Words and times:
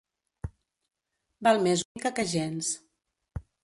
Val 1.49 1.63
més 1.69 1.87
una 1.87 2.01
mica 2.01 2.15
que 2.17 2.29
gens. 2.37 2.77